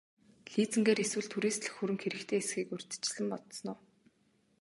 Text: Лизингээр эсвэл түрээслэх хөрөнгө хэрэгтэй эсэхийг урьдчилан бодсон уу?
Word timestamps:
Лизингээр 0.53 0.99
эсвэл 1.03 1.27
түрээслэх 1.31 1.73
хөрөнгө 1.75 2.03
хэрэгтэй 2.05 2.39
эсэхийг 2.41 2.69
урьдчилан 2.75 3.27
бодсон 3.31 3.67
уу? 3.71 3.79